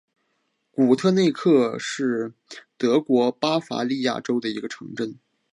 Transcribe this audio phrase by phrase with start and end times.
[0.71, 2.33] 古特内克是
[2.75, 5.19] 德国巴伐利亚州的一个市镇。